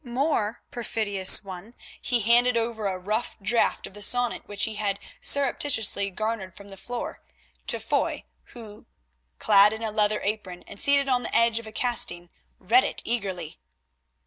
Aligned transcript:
More, 0.03 0.63
perfidious 0.71 1.43
one, 1.43 1.75
he 2.01 2.21
handed 2.21 2.57
over 2.57 2.87
a 2.87 2.97
rough 2.97 3.37
draft 3.39 3.85
of 3.85 3.93
the 3.93 4.01
sonnet 4.01 4.47
which 4.47 4.63
he 4.63 4.73
had 4.73 4.97
surreptitiously 5.21 6.09
garnered 6.09 6.55
from 6.55 6.69
the 6.69 6.75
floor, 6.77 7.21
to 7.67 7.79
Foy, 7.79 8.23
who, 8.45 8.87
clad 9.37 9.73
in 9.73 9.83
a 9.83 9.91
leather 9.91 10.19
apron, 10.23 10.63
and 10.65 10.79
seated 10.79 11.07
on 11.07 11.21
the 11.21 11.35
edge 11.35 11.59
of 11.59 11.67
a 11.67 11.71
casting, 11.71 12.31
read 12.57 12.83
it 12.83 13.03
eagerly. 13.05 13.59